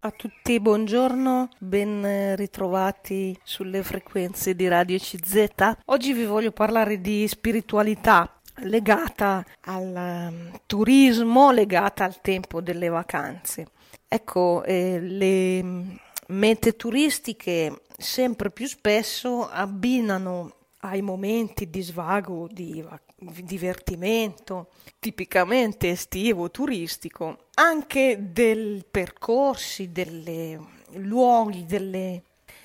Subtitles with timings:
[0.00, 5.78] A tutti buongiorno, ben ritrovati sulle frequenze di Radio CZ.
[5.86, 13.70] Oggi vi voglio parlare di spiritualità legata al um, turismo, legata al tempo delle vacanze.
[14.06, 15.90] Ecco, eh, le mm,
[16.28, 22.80] mete turistiche sempre più spesso abbinano ai momenti di svago, di
[23.18, 30.58] divertimento, tipicamente estivo, turistico, anche dei percorsi, dei
[30.92, 32.22] luoghi, delle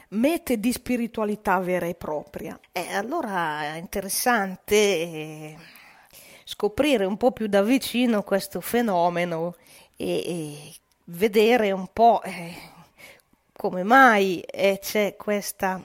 [0.09, 2.59] mete di spiritualità vera e propria.
[2.71, 5.57] E allora è interessante eh,
[6.43, 9.55] scoprire un po' più da vicino questo fenomeno
[9.95, 10.73] e,
[11.07, 12.55] vedere un po' eh,
[13.51, 15.81] come mai eh, c'è questa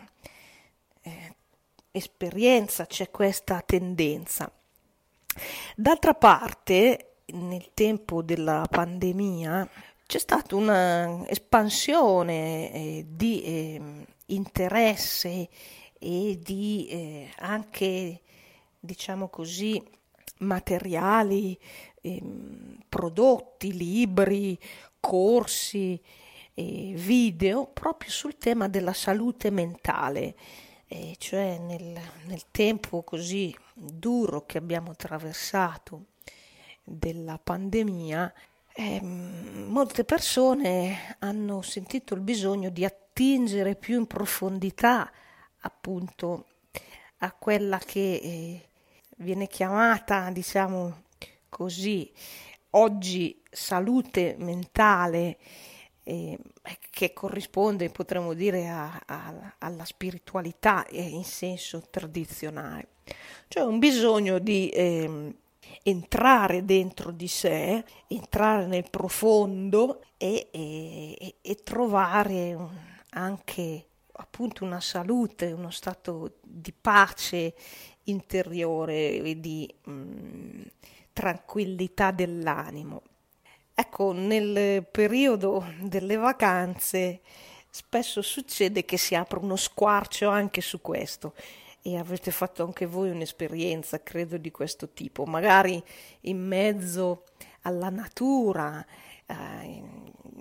[1.90, 4.50] esperienza, c'è questa tendenza.
[5.76, 9.68] D'altra parte, nel tempo della pandemia
[10.06, 15.48] c'è stata un'espansione eh, di eh, interesse
[15.98, 18.20] e di eh, anche,
[18.78, 19.82] diciamo così,
[20.38, 21.58] materiali,
[22.00, 24.58] ehm, prodotti, libri,
[25.00, 26.00] corsi,
[26.60, 30.34] video proprio sul tema della salute mentale
[30.88, 36.06] e cioè nel, nel tempo così duro che abbiamo attraversato
[36.82, 38.32] della pandemia,
[38.72, 45.10] eh, molte persone hanno sentito il bisogno di attingere più in profondità
[45.60, 46.46] appunto
[47.18, 48.68] a quella che eh,
[49.18, 51.02] viene chiamata, diciamo
[51.48, 52.10] così,
[52.70, 55.38] oggi salute mentale
[56.08, 56.38] eh,
[56.88, 62.88] che corrisponde, potremmo dire, a, a, alla spiritualità in senso tradizionale.
[63.46, 65.34] Cioè un bisogno di eh,
[65.82, 72.56] entrare dentro di sé, entrare nel profondo e, e, e trovare
[73.10, 77.54] anche appunto una salute, uno stato di pace
[78.04, 80.62] interiore e di mh, mm,
[81.12, 83.02] tranquillità dell'animo.
[83.80, 87.20] Ecco, nel periodo delle vacanze
[87.70, 91.32] spesso succede che si apre uno squarcio anche su questo
[91.82, 95.80] e avete fatto anche voi un'esperienza, credo, di questo tipo, magari
[96.22, 97.22] in mezzo
[97.62, 98.84] alla natura,
[99.26, 99.82] eh,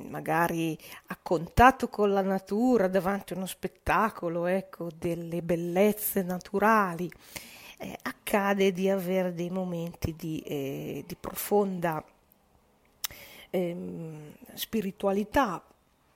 [0.10, 0.76] magari
[1.10, 7.08] a contatto con la natura, davanti a uno spettacolo, ecco, delle bellezze naturali.
[7.78, 12.04] Eh, accade di avere dei momenti di, eh, di profonda
[13.50, 15.64] ehm, spiritualità,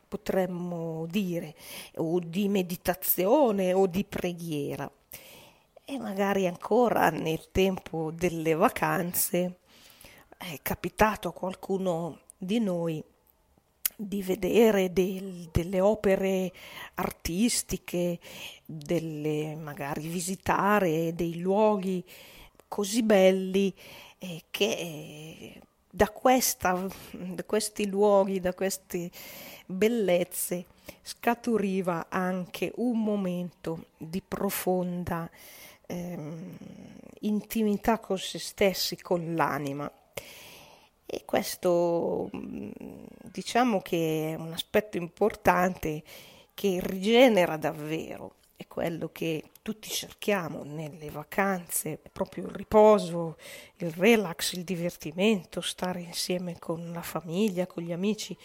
[0.08, 1.56] potremmo dire,
[1.96, 4.90] o di meditazione o di preghiera.
[5.84, 9.60] E magari ancora nel tempo delle vacanze
[10.38, 13.04] è capitato a qualcuno di noi
[13.96, 16.52] di vedere del, delle opere
[16.96, 18.20] artistiche,
[18.66, 22.04] delle, magari visitare dei luoghi
[22.68, 23.74] così belli
[24.18, 29.12] eh, che eh, da, questa, da questi luoghi, da queste
[29.66, 30.66] bellezze,
[31.02, 35.30] scaturiva anche un momento di profonda
[35.88, 36.58] ehm,
[37.22, 39.92] intimità con se stessi, con l'anima.
[41.06, 46.04] E questo diciamo che è un aspetto importante
[46.54, 53.38] che rigenera davvero è quello che tutti cerchiamo nelle vacanze, proprio il riposo,
[53.78, 58.38] il relax, il divertimento, stare insieme con la famiglia, con gli amici,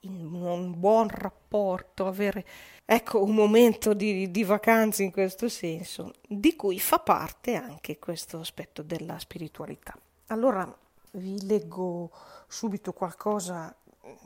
[0.00, 2.44] in un buon rapporto, avere
[2.84, 8.38] ecco un momento di, di vacanze in questo senso, di cui fa parte anche questo
[8.40, 9.98] aspetto della spiritualità.
[10.26, 10.72] Allora
[11.12, 12.10] vi leggo
[12.46, 13.74] subito qualcosa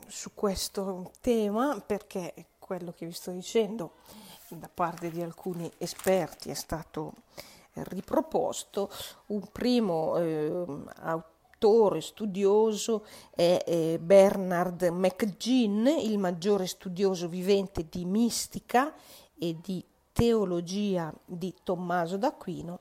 [0.07, 3.93] su questo tema perché quello che vi sto dicendo
[4.57, 7.13] da parte di alcuni esperti è stato
[7.73, 8.89] riproposto.
[9.27, 10.65] Un primo eh,
[11.01, 18.93] autore studioso è eh, Bernard McGinn, il maggiore studioso vivente di mistica
[19.37, 22.79] e di teologia di Tommaso d'Aquino,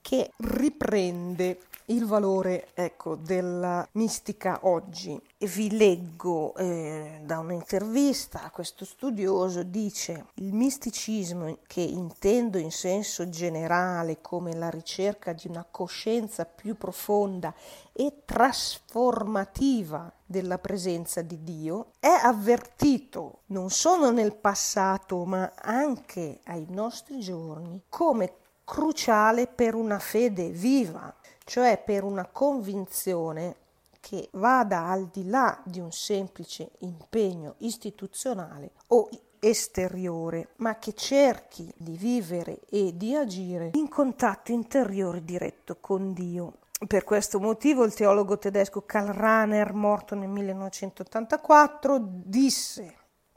[0.00, 5.20] che riprende il valore ecco, della mistica oggi.
[5.38, 13.28] Vi leggo eh, da un'intervista a questo studioso, dice il misticismo che intendo in senso
[13.28, 17.52] generale come la ricerca di una coscienza più profonda
[17.92, 26.66] e trasformativa della presenza di Dio è avvertito non solo nel passato ma anche ai
[26.70, 28.32] nostri giorni come
[28.64, 31.14] cruciale per una fede viva
[31.44, 33.56] cioè per una convinzione
[34.00, 39.08] che vada al di là di un semplice impegno istituzionale o
[39.38, 46.58] esteriore, ma che cerchi di vivere e di agire in contatto interiore diretto con Dio.
[46.86, 52.96] Per questo motivo il teologo tedesco Karl Rahner, morto nel 1984, disse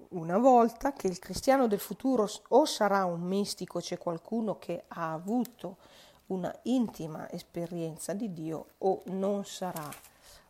[0.09, 5.11] una volta che il cristiano del futuro o sarà un mistico, c'è qualcuno che ha
[5.11, 5.77] avuto
[6.27, 9.89] una intima esperienza di Dio, o non sarà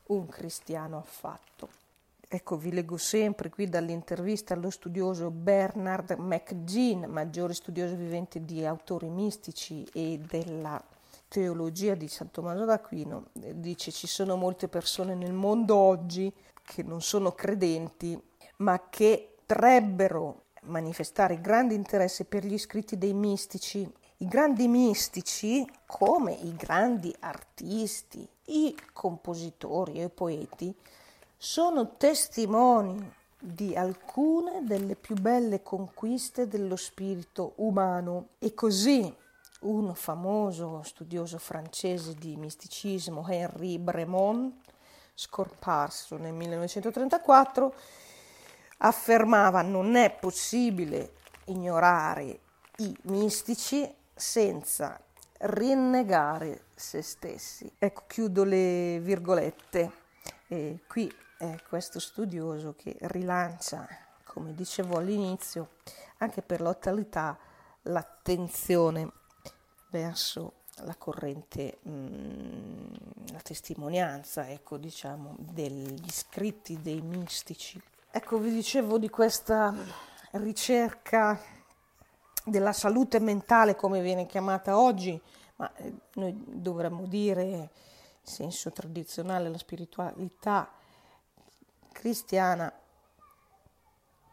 [0.07, 1.69] un cristiano affatto.
[2.27, 9.09] Ecco, vi leggo sempre qui dall'intervista allo studioso Bernard McGean, maggiore studioso vivente di autori
[9.09, 10.83] mistici e della
[11.27, 13.27] teologia di San Tommaso d'Aquino.
[13.33, 16.33] Dice ci sono molte persone nel mondo oggi
[16.63, 18.19] che non sono credenti,
[18.57, 23.87] ma che potrebbero manifestare grande interesse per gli scritti dei mistici.
[24.25, 30.75] I grandi mistici, come i grandi artisti, i compositori e i poeti,
[31.37, 33.07] sono testimoni
[33.37, 38.29] di alcune delle più belle conquiste dello spirito umano.
[38.39, 39.15] E così
[39.59, 44.55] un famoso studioso francese di misticismo, Henri Bremont,
[45.13, 47.75] scomparso nel 1934,
[48.79, 51.13] affermava non è possibile
[51.45, 52.39] ignorare
[52.77, 54.99] i mistici senza
[55.39, 57.71] rinnegare se stessi.
[57.77, 60.03] Ecco, chiudo le virgolette.
[60.47, 63.87] E qui è questo studioso che rilancia,
[64.23, 65.71] come dicevo all'inizio,
[66.17, 67.37] anche per l'attualità,
[67.83, 69.11] l'attenzione
[69.89, 72.93] verso la corrente, mh, mm,
[73.31, 77.81] la testimonianza, ecco, diciamo, degli scritti dei mistici
[78.17, 79.75] Ecco, vi dicevo di questa
[80.31, 81.37] ricerca
[82.45, 85.19] della salute mentale, come viene chiamata oggi,
[85.55, 87.67] ma eh, noi dovremmo dire in
[88.21, 90.71] senso tradizionale la spiritualità
[91.91, 92.71] cristiana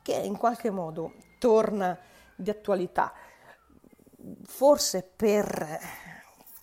[0.03, 1.99] che in qualche modo torna
[2.35, 3.13] di attualità.
[4.45, 5.79] Forse per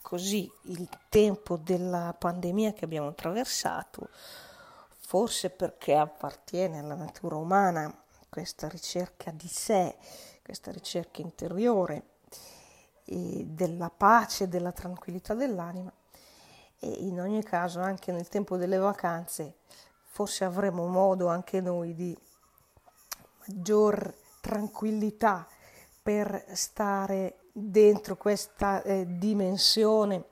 [0.02, 4.10] così il tempo della pandemia che abbiamo attraversato,
[4.98, 7.94] forse perché appartiene alla natura umana
[8.30, 9.98] questa ricerca di sé,
[10.50, 12.06] questa ricerca interiore
[13.06, 15.94] della pace, della tranquillità dell'anima
[16.80, 19.57] e in ogni caso anche nel tempo delle vacanze
[20.06, 22.18] forse avremo modo anche noi di
[23.46, 24.12] maggior
[24.42, 25.48] tranquillità
[26.01, 30.25] per stare dentro questa eh, dimensione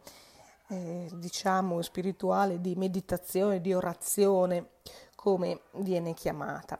[0.69, 4.69] eh, diciamo spirituale di meditazione, di orazione,
[5.13, 6.79] come viene chiamata.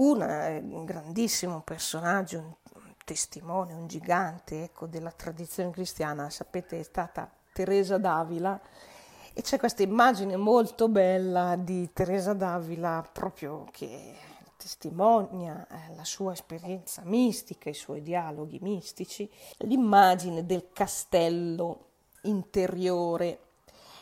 [0.00, 2.38] Un grandissimo personaggio,
[2.74, 8.60] un testimone, un gigante ecco, della tradizione cristiana, sapete, è stata Teresa d'Avila.
[9.32, 14.14] E c'è questa immagine molto bella di Teresa d'Avila proprio che
[14.56, 19.28] testimonia eh, la sua esperienza mistica, i suoi dialoghi mistici,
[19.58, 21.86] l'immagine del castello
[22.22, 23.40] interiore,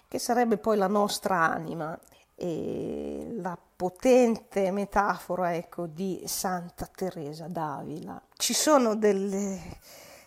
[0.09, 1.99] che sarebbe poi la nostra anima
[2.39, 8.23] e la potente metafora ecco, di Santa Teresa d'Avila.
[8.37, 9.59] Ci sono delle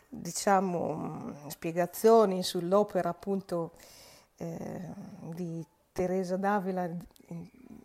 [0.10, 3.74] diciamo, spiegazioni sull'opera appunto
[4.38, 4.82] eh,
[5.36, 6.90] di Teresa d'Avila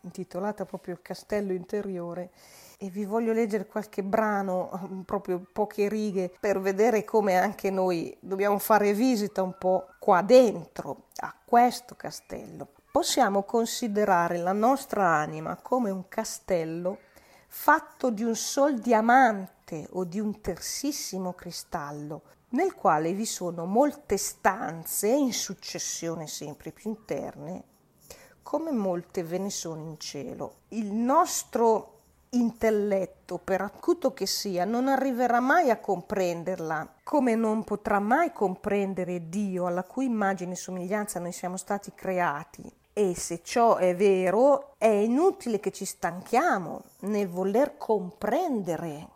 [0.02, 2.30] intitolata proprio castello interiore
[2.78, 8.58] e vi voglio leggere qualche brano, proprio poche righe, per vedere come anche noi dobbiamo
[8.58, 12.68] fare visita un po' qua dentro a questo castello.
[12.94, 16.98] Possiamo considerare la nostra anima come un castello
[17.48, 24.16] fatto di un sol diamante o di un tersissimo cristallo, nel quale vi sono molte
[24.16, 27.64] stanze in successione sempre più interne,
[28.44, 30.58] come molte ve ne sono in cielo.
[30.68, 37.98] Il nostro intelletto, per acuto che sia, non arriverà mai a comprenderla, come non potrà
[37.98, 42.82] mai comprendere Dio alla cui immagine e somiglianza noi siamo stati creati.
[42.96, 49.08] E se ciò è vero, è inutile che ci stanchiamo nel voler comprendere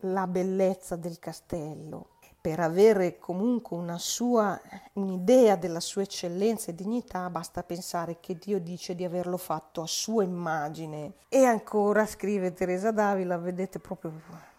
[0.00, 2.14] la bellezza del castello
[2.46, 4.60] per avere comunque una sua
[4.92, 9.86] un'idea della sua eccellenza e dignità, basta pensare che Dio dice di averlo fatto a
[9.88, 11.14] sua immagine.
[11.28, 14.12] E ancora scrive Teresa Davila, vedete proprio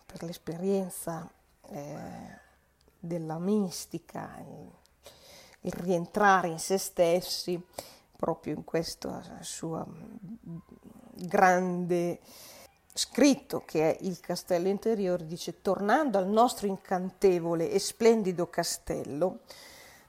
[0.06, 1.32] per l'esperienza
[1.70, 1.96] eh,
[3.00, 4.70] della mistica, il,
[5.62, 7.58] il rientrare in se stessi,
[8.18, 9.86] proprio in questa sua
[11.14, 12.20] grande
[12.94, 19.40] scritto che è il castello interiore, dice tornando al nostro incantevole e splendido castello,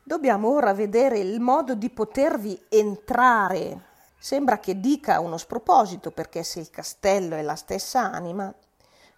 [0.03, 3.89] dobbiamo ora vedere il modo di potervi entrare
[4.21, 8.53] Sembra che dica uno sproposito perché se il castello è la stessa anima,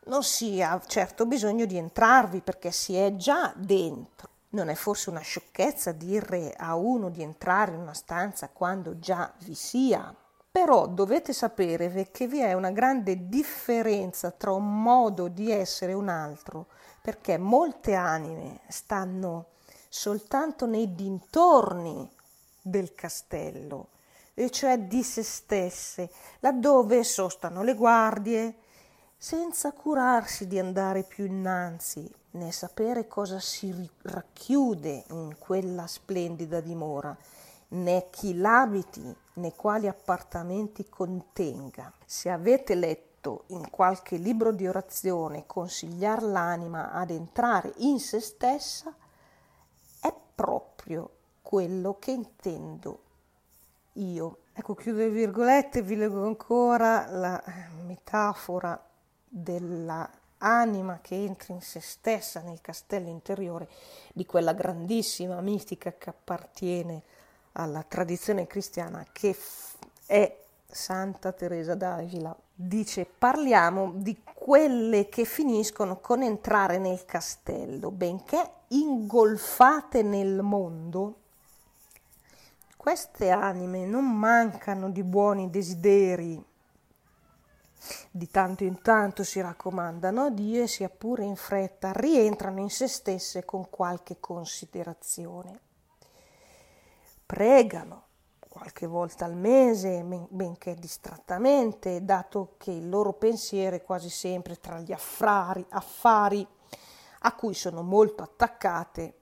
[0.04, 4.29] non si ha certo bisogno di entrarvi perché si è già dentro.
[4.52, 9.32] Non è forse una sciocchezza dire a uno di entrare in una stanza quando già
[9.44, 10.12] vi sia?
[10.50, 15.94] Però dovete sapere che vi è una grande differenza tra un modo di essere e
[15.94, 16.66] un altro,
[17.00, 19.50] perché molte anime stanno
[19.88, 22.10] soltanto nei dintorni
[22.60, 23.90] del castello,
[24.34, 28.54] e cioè di se stesse, laddove sostano le guardie,
[29.22, 37.14] senza curarsi di andare più innanzi, né sapere cosa si racchiude in quella splendida dimora,
[37.68, 41.92] né chi l'abiti, né quali appartamenti contenga.
[42.06, 48.90] Se avete letto in qualche libro di orazione consigliar l'anima ad entrare in se stessa,
[50.00, 51.10] è proprio
[51.42, 53.02] quello che intendo
[53.92, 54.38] io.
[54.54, 57.42] Ecco, chiudo le virgolette, vi leggo ancora la
[57.84, 58.82] metafora
[59.32, 63.68] della anima che entra in se stessa nel castello interiore
[64.12, 67.02] di quella grandissima mistica che appartiene
[67.52, 69.36] alla tradizione cristiana che
[70.06, 72.36] è Santa Teresa d'Avila.
[72.54, 81.16] Dice parliamo di quelle che finiscono con entrare nel castello, benché ingolfate nel mondo.
[82.76, 86.42] Queste anime non mancano di buoni desideri,
[88.10, 92.70] di tanto in tanto si raccomandano a Dio e sia pure in fretta rientrano in
[92.70, 95.60] se stesse con qualche considerazione
[97.30, 98.08] pregano
[98.48, 104.80] qualche volta al mese, benché distrattamente, dato che il loro pensiero è quasi sempre tra
[104.80, 106.44] gli affari, affari
[107.20, 109.14] a cui sono molto attaccate,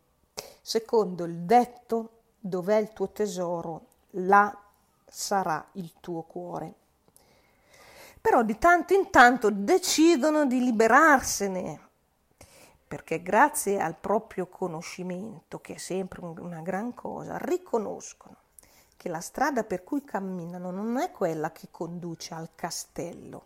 [0.62, 2.10] secondo il detto
[2.40, 4.58] dov'è il tuo tesoro, là
[5.06, 6.74] sarà il tuo cuore.
[8.28, 11.80] Però di tanto in tanto decidono di liberarsene
[12.86, 18.36] perché grazie al proprio conoscimento, che è sempre una gran cosa, riconoscono
[18.98, 23.44] che la strada per cui camminano non è quella che conduce al castello.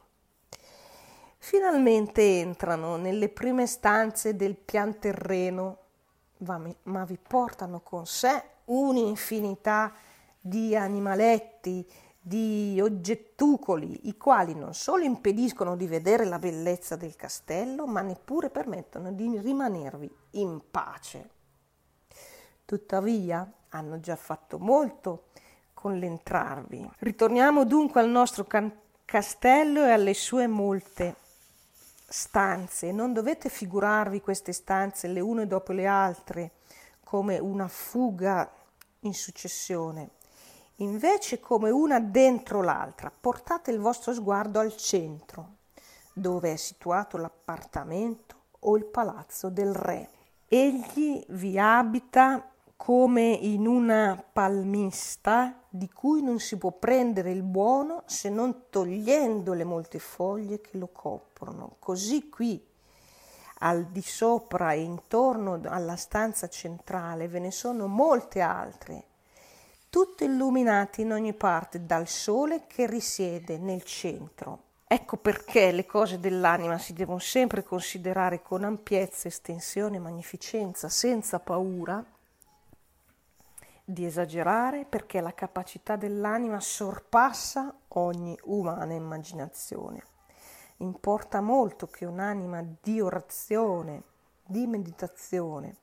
[1.39, 5.77] Finalmente entrano nelle prime stanze del pian terreno,
[6.39, 9.93] ma vi portano con sé un'infinità
[10.41, 11.89] di animaletti,
[12.25, 18.49] di oggettucoli, i quali non solo impediscono di vedere la bellezza del castello, ma neppure
[18.49, 21.31] permettono di rimanervi in pace.
[22.65, 25.25] Tuttavia hanno già fatto molto
[25.75, 26.89] con l'entrarvi.
[27.01, 28.73] Ritorniamo dunque al nostro can-
[29.05, 31.17] castello e alle sue molte
[32.07, 32.93] stanze.
[32.93, 36.53] Non dovete figurarvi queste stanze le une dopo le altre
[37.03, 38.49] come una fuga
[39.01, 40.21] in successione
[40.83, 43.11] invece come una dentro l'altra.
[43.11, 45.57] Portate il vostro sguardo al centro,
[46.13, 50.09] dove è situato l'appartamento o il palazzo del re.
[50.49, 52.47] Egli vi abita
[52.77, 59.53] come in una palmista di cui non si può prendere il buono se non togliendo
[59.53, 61.77] le molte foglie che lo coprono.
[61.79, 62.61] Così qui
[63.61, 69.05] al di sopra e intorno alla stanza centrale ve ne sono molte altre
[69.93, 74.63] tutti illuminati in ogni parte dal sole che risiede nel centro.
[74.87, 82.03] Ecco perché le cose dell'anima si devono sempre considerare con ampiezza, estensione magnificenza, senza paura
[83.85, 90.03] di esagerare, perché la capacità dell'anima sorpassa ogni umana immaginazione.
[90.79, 94.05] Importa molto che un'anima di orazione,
[94.43, 95.77] di meditazione,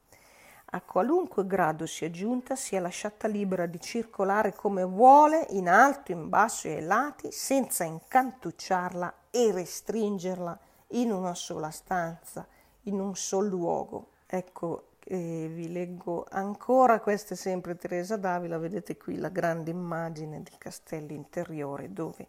[0.72, 6.30] a qualunque grado sia giunta, sia lasciata libera di circolare come vuole, in alto, in
[6.30, 10.60] basso e ai lati, senza incantucciarla e restringerla
[10.90, 12.46] in una sola stanza,
[12.84, 14.08] in un solo luogo.
[14.28, 20.44] Ecco, eh, vi leggo ancora, questa è sempre Teresa d'Avila, vedete qui la grande immagine
[20.44, 22.28] del castello interiore dove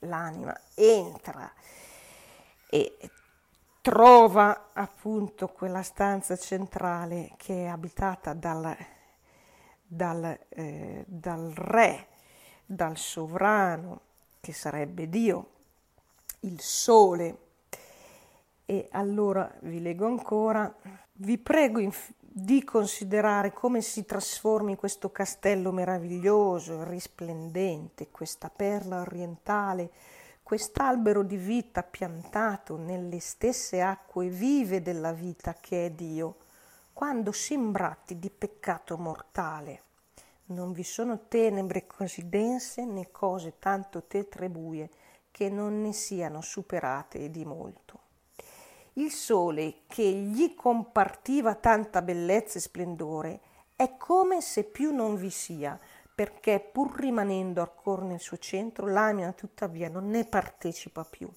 [0.00, 1.52] l'anima entra
[2.70, 2.96] e
[3.82, 8.74] trova appunto quella stanza centrale che è abitata dal,
[9.84, 12.06] dal, eh, dal re,
[12.64, 14.00] dal sovrano,
[14.40, 15.50] che sarebbe Dio,
[16.40, 17.38] il sole.
[18.64, 20.72] E allora vi leggo ancora,
[21.14, 29.90] vi prego inf- di considerare come si trasformi questo castello meraviglioso, risplendente, questa perla orientale,
[30.42, 36.36] quest'albero di vita piantato nelle stesse acque vive della vita che è Dio,
[36.92, 39.82] quando si imbratti di peccato mortale.
[40.46, 44.90] Non vi sono tenebre così dense né cose tanto tetre buie
[45.30, 48.00] che non ne siano superate di molto.
[48.94, 53.40] Il sole che gli compartiva tanta bellezza e splendore
[53.74, 55.78] è come se più non vi sia,
[56.14, 61.28] perché pur rimanendo ancora nel suo centro, l'anima tuttavia non ne partecipa più.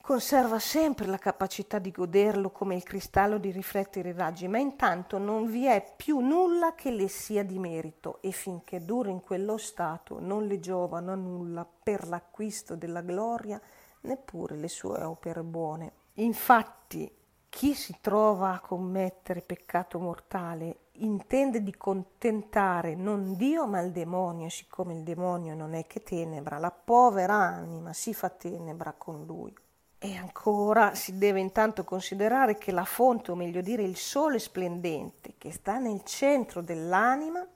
[0.00, 5.18] Conserva sempre la capacità di goderlo come il cristallo di riflettere i raggi, ma intanto
[5.18, 9.56] non vi è più nulla che le sia di merito e finché dura in quello
[9.58, 13.60] stato non le giovano a nulla per l'acquisto della gloria
[14.00, 15.92] neppure le sue opere buone.
[16.14, 17.08] Infatti,
[17.48, 24.48] chi si trova a commettere peccato mortale intende di contentare non Dio ma il demonio,
[24.48, 29.54] siccome il demonio non è che tenebra, la povera anima si fa tenebra con lui.
[30.02, 35.34] E ancora si deve intanto considerare che la fonte, o meglio dire il sole splendente
[35.36, 37.46] che sta nel centro dell'anima,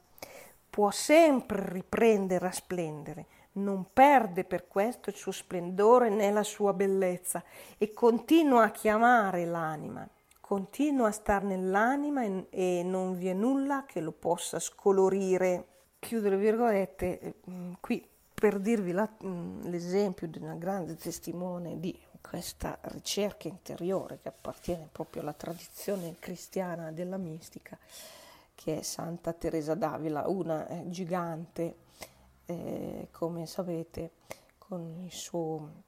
[0.68, 6.72] può sempre riprendere a splendere, non perde per questo il suo splendore né la sua
[6.72, 7.42] bellezza
[7.78, 10.06] e continua a chiamare l'anima,
[10.46, 15.68] continua a star nell'anima e, e non vi è nulla che lo possa scolorire.
[15.98, 17.34] Chiudo le virgolette, eh,
[17.80, 19.08] qui per dirvi la,
[19.62, 26.92] l'esempio di una grande testimone di questa ricerca interiore che appartiene proprio alla tradizione cristiana
[26.92, 27.78] della mistica,
[28.54, 31.76] che è Santa Teresa d'Avila, una eh, gigante,
[32.44, 34.10] eh, come sapete,
[34.58, 35.84] con il, suo,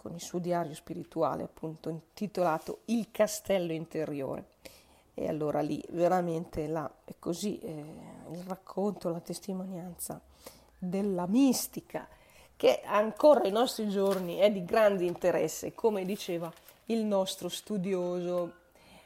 [0.00, 4.46] con il suo diario spirituale, appunto intitolato Il castello interiore.
[5.12, 7.84] E allora lì veramente là, è così eh,
[8.30, 10.18] il racconto, la testimonianza
[10.78, 12.08] della mistica
[12.56, 16.50] che ancora ai nostri giorni è di grande interesse, come diceva
[16.86, 18.52] il nostro studioso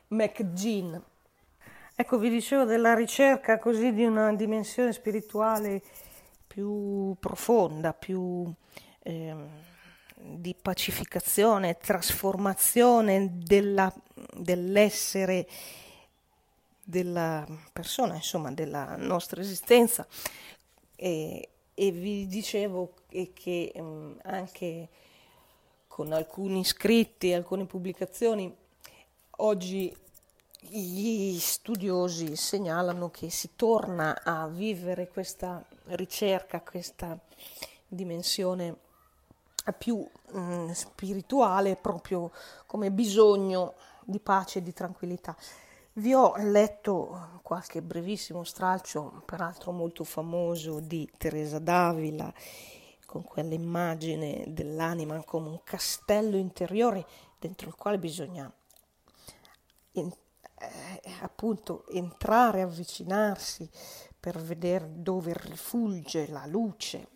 [0.09, 0.95] McGinn.
[1.97, 5.83] Ecco, vi dicevo della ricerca così di una dimensione spirituale
[6.47, 8.53] più profonda, più
[9.03, 9.35] eh,
[10.17, 13.93] di pacificazione, trasformazione della,
[14.35, 15.47] dell'essere
[16.85, 20.07] della persona, insomma, della nostra esistenza.
[20.97, 22.95] E, e vi dicevo
[23.33, 24.89] che um, anche
[25.89, 28.53] con alcuni scritti, alcune pubblicazioni,
[29.39, 29.95] oggi
[30.61, 37.19] gli studiosi segnalano che si torna a vivere questa ricerca, questa
[37.87, 38.77] dimensione
[39.73, 42.31] più mh, spirituale proprio
[42.67, 43.75] come bisogno
[44.05, 45.37] di pace e di tranquillità.
[45.95, 52.33] Vi ho letto qualche brevissimo stralcio, peraltro molto famoso, di Teresa d'Avila,
[53.07, 57.07] con quell'immagine dell'anima come un castello interiore
[57.39, 58.53] dentro il quale bisogna
[59.93, 60.11] in,
[60.59, 63.71] eh, appunto entrare, avvicinarsi
[64.19, 67.07] per vedere dove rifulge la luce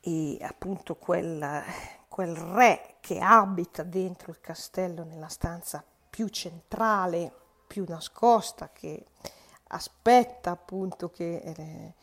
[0.00, 1.62] e appunto quel,
[2.08, 7.32] quel re che abita dentro il castello nella stanza più centrale,
[7.66, 9.06] più nascosta, che
[9.68, 11.94] aspetta appunto che eh,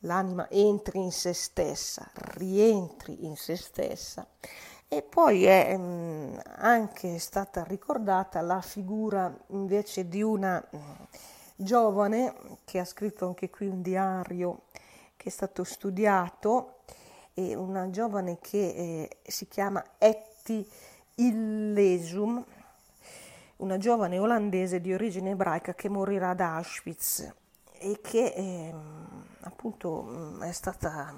[0.00, 4.26] l'anima entri in se stessa, rientri in se stessa.
[4.88, 10.80] E poi è mm, anche stata ricordata la figura invece di una mm,
[11.56, 14.62] giovane che ha scritto anche qui un diario
[15.16, 16.73] che è stato studiato,
[17.34, 20.66] e una giovane che eh, si chiama Etty
[21.16, 22.44] Illesum,
[23.56, 27.32] una giovane olandese di origine ebraica che morirà ad Auschwitz
[27.78, 28.74] e che eh,
[29.40, 31.12] appunto è stata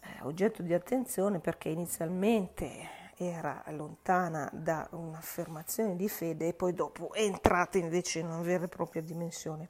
[0.00, 7.12] eh, oggetto di attenzione perché inizialmente era lontana da un'affermazione di fede e poi dopo
[7.12, 9.68] è entrata invece in una vera e propria dimensione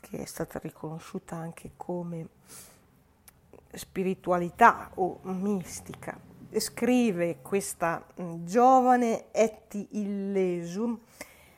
[0.00, 2.28] che è stata riconosciuta anche come
[3.72, 6.30] spiritualità o mistica
[6.60, 10.98] scrive questa mm, giovane Etti Illesum,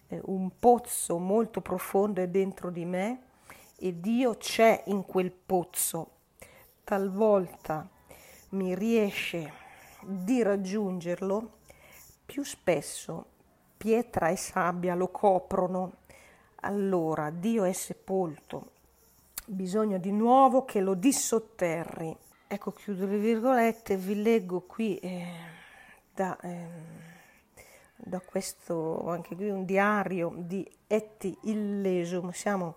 [0.08, 3.22] eh, un pozzo molto profondo è dentro di me
[3.76, 6.10] e Dio c'è in quel pozzo.
[6.84, 7.88] Talvolta
[8.50, 9.52] mi riesce
[10.02, 11.50] di raggiungerlo,
[12.24, 13.26] più spesso
[13.76, 15.92] pietra e sabbia lo coprono.
[16.60, 18.70] Allora Dio è sepolto,
[19.44, 22.16] bisogna di nuovo che lo dissotterri.
[22.46, 25.26] Ecco, chiudo le virgolette, vi leggo qui eh,
[26.14, 26.68] da, eh,
[27.96, 32.76] da, questo, anche qui un diario di Etti Illesum, siamo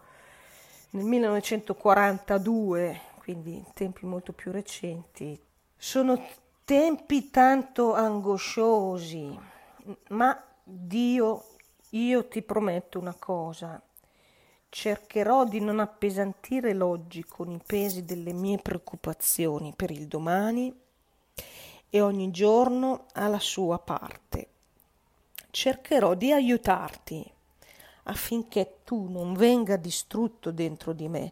[0.92, 5.40] nel 1942, quindi tempi molto più recenti.
[5.76, 6.26] Sono
[6.64, 9.40] tempi tanto angosciosi,
[10.10, 11.44] ma Dio,
[11.92, 13.82] io ti prometto una cosa,
[14.70, 20.74] cercherò di non appesantire l'oggi con i pesi delle mie preoccupazioni per il domani
[21.90, 24.48] e ogni giorno ha la sua parte.
[25.50, 27.32] Cercherò di aiutarti
[28.04, 31.32] affinché tu non venga distrutto dentro di me.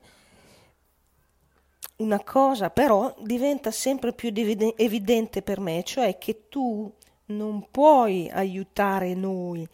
[1.97, 4.31] Una cosa però diventa sempre più
[4.75, 6.91] evidente per me, cioè che tu
[7.27, 9.67] non puoi aiutare noi,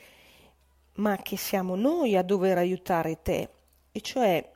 [0.96, 3.50] ma che siamo noi a dover aiutare te,
[3.92, 4.52] e cioè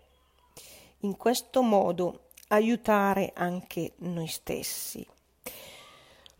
[1.00, 5.06] in questo modo aiutare anche noi stessi.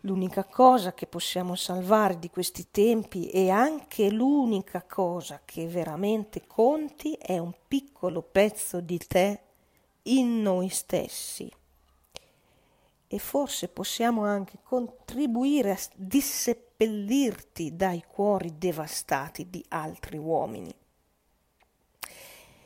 [0.00, 7.14] L'unica cosa che possiamo salvare di questi tempi e anche l'unica cosa che veramente conti
[7.14, 9.40] è un piccolo pezzo di te
[10.02, 11.50] in noi stessi.
[13.08, 15.78] E forse possiamo anche contribuire a
[16.76, 20.72] disseppellirti dai cuori devastati di altri uomini.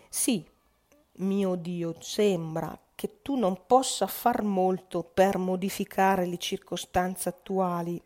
[0.09, 0.45] Sì,
[1.19, 8.03] mio Dio, sembra che tu non possa far molto per modificare le circostanze attuali,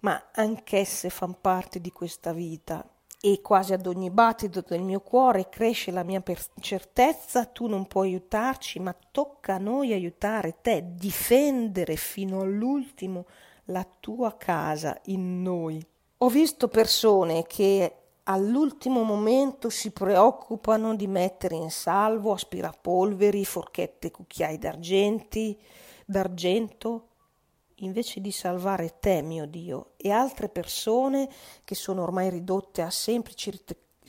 [0.00, 2.88] ma anch'esse fanno parte di questa vita
[3.20, 7.86] e quasi ad ogni battito del mio cuore cresce la mia per- certezza, tu non
[7.86, 13.26] puoi aiutarci, ma tocca a noi aiutare te, difendere fino all'ultimo
[13.66, 15.84] la tua casa in noi.
[16.18, 24.58] Ho visto persone che all'ultimo momento si preoccupano di mettere in salvo aspirapolveri, forchette, cucchiai
[24.58, 25.58] d'argenti,
[26.04, 27.08] d'argento,
[27.80, 31.28] invece di salvare te, mio Dio, e altre persone
[31.64, 33.52] che sono ormai ridotte a semplici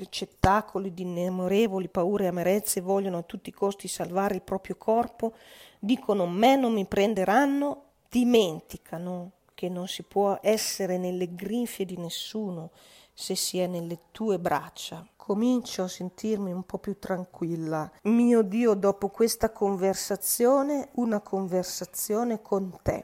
[0.10, 5.34] cettacoli di innumerevoli paure e amarezze vogliono a tutti i costi salvare il proprio corpo,
[5.80, 12.70] dicono me non mi prenderanno, dimenticano che non si può essere nelle grinfie di nessuno,
[13.12, 15.04] se si è nelle tue braccia.
[15.15, 17.91] Comincio a sentirmi un po' più tranquilla.
[18.04, 23.04] Mio Dio, dopo questa conversazione, una conversazione con te.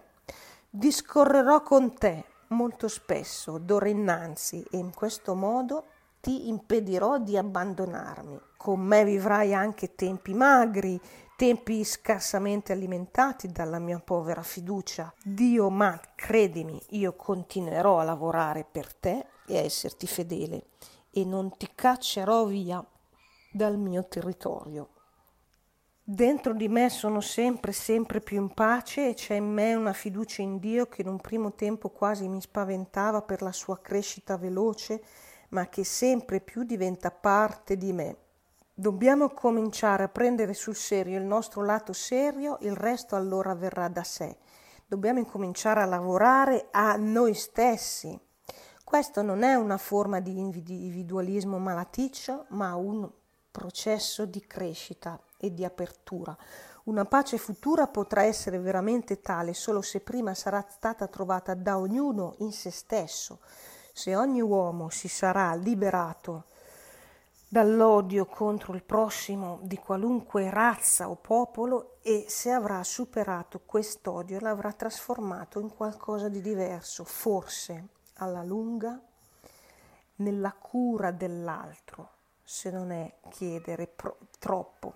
[0.69, 5.85] Discorrerò con te molto spesso, d'ora innanzi, e in questo modo
[6.21, 8.39] ti impedirò di abbandonarmi.
[8.57, 11.01] Con me vivrai anche tempi magri,
[11.43, 15.13] tempi scarsamente alimentati dalla mia povera fiducia.
[15.21, 20.67] Dio, ma credimi, io continuerò a lavorare per te e a esserti fedele
[21.12, 22.82] e non ti caccerò via
[23.51, 24.88] dal mio territorio.
[26.01, 30.41] Dentro di me sono sempre, sempre più in pace e c'è in me una fiducia
[30.41, 35.03] in Dio che in un primo tempo quasi mi spaventava per la sua crescita veloce,
[35.49, 38.22] ma che sempre più diventa parte di me.
[38.75, 44.03] Dobbiamo cominciare a prendere sul serio il nostro lato serio, il resto allora verrà da
[44.03, 44.38] sé.
[44.88, 48.19] Dobbiamo incominciare a lavorare a noi stessi,
[48.83, 53.09] questo non è una forma di individualismo malaticcio, ma un
[53.49, 56.36] processo di crescita e di apertura.
[56.86, 62.36] Una pace futura potrà essere veramente tale solo se prima sarà stata trovata da ognuno
[62.39, 63.39] in se stesso,
[63.93, 66.45] se ogni uomo si sarà liberato
[67.53, 74.73] dall'odio contro il prossimo di qualunque razza o popolo e se avrà superato quest'odio l'avrà
[74.73, 78.99] trasformato in qualcosa di diverso, forse alla lunga
[80.15, 82.09] nella cura dell'altro,
[82.43, 84.93] se non è chiedere pro- troppo.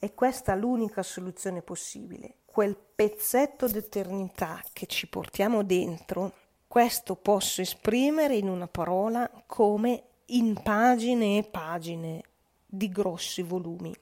[0.00, 2.38] E questa è l'unica soluzione possibile.
[2.44, 6.32] Quel pezzetto d'eternità che ci portiamo dentro,
[6.66, 12.22] questo posso esprimere in una parola come in pagine e pagine
[12.64, 13.94] di grossi volumi.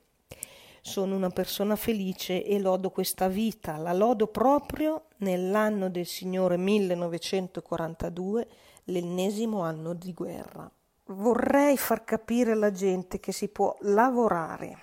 [0.81, 8.49] Sono una persona felice e lodo questa vita, la lodo proprio nell'anno del Signore 1942,
[8.85, 10.71] l'ennesimo anno di guerra.
[11.07, 14.79] Vorrei far capire alla gente che si può lavorare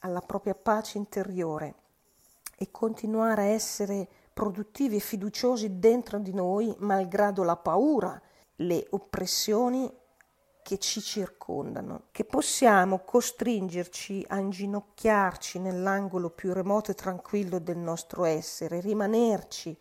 [0.00, 1.74] alla propria pace interiore
[2.56, 8.18] e continuare a essere produttivi e fiduciosi dentro di noi, malgrado la paura,
[8.56, 9.92] le oppressioni
[10.66, 18.24] che ci circondano, che possiamo costringerci a inginocchiarci nell'angolo più remoto e tranquillo del nostro
[18.24, 19.78] essere, rimanerci,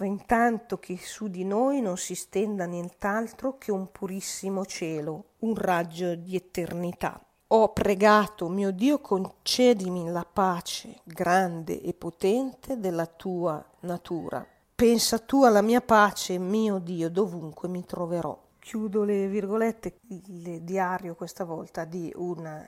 [0.00, 6.14] intanto che su di noi non si stenda nient'altro che un purissimo cielo, un raggio
[6.14, 7.18] di eternità.
[7.46, 14.46] Ho pregato, mio Dio, concedimi la pace grande e potente della tua natura.
[14.74, 21.14] Pensa tu alla mia pace, mio Dio, dovunque mi troverò chiudo le virgolette, il diario
[21.14, 22.64] questa volta di una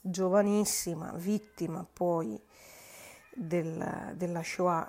[0.00, 2.40] giovanissima vittima poi
[3.34, 4.88] della, della Shoah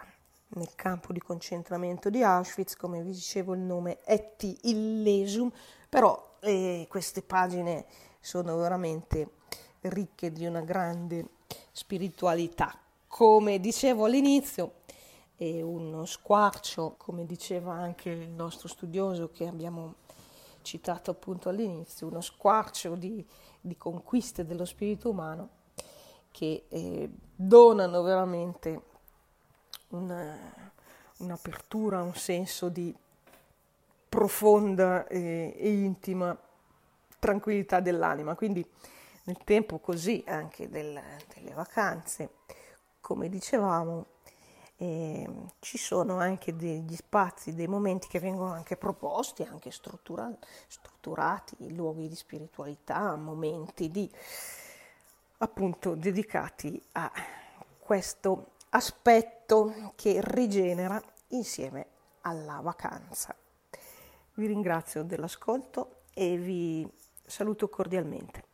[0.49, 4.59] nel campo di concentramento di Auschwitz, come vi dicevo il nome è T.
[4.61, 5.51] Illesum,
[5.89, 7.85] però eh, queste pagine
[8.19, 9.37] sono veramente
[9.81, 11.29] ricche di una grande
[11.71, 12.77] spiritualità.
[13.07, 14.81] Come dicevo all'inizio,
[15.35, 19.95] è uno squarcio, come diceva anche il nostro studioso che abbiamo
[20.61, 23.25] citato appunto all'inizio, uno squarcio di,
[23.59, 25.49] di conquiste dello spirito umano
[26.31, 28.81] che eh, donano veramente
[29.89, 30.35] una,
[31.17, 32.95] un'apertura, un senso di
[34.07, 36.37] profonda e, e intima
[37.19, 38.35] tranquillità dell'anima.
[38.35, 38.65] Quindi
[39.23, 40.99] nel tempo così anche del,
[41.33, 42.31] delle vacanze,
[42.99, 44.05] come dicevamo,
[44.81, 50.35] eh, ci sono anche degli spazi, dei momenti che vengono anche proposti, anche struttura,
[50.67, 54.09] strutturati, luoghi di spiritualità, momenti di,
[55.37, 57.11] appunto dedicati a
[57.77, 61.85] questo aspetto che rigenera insieme
[62.21, 63.35] alla vacanza.
[64.33, 66.91] Vi ringrazio dell'ascolto e vi
[67.23, 68.45] saluto cordialmente.